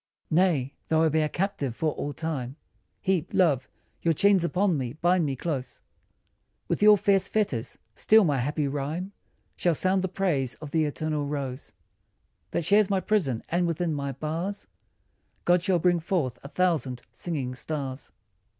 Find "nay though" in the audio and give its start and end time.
0.31-1.03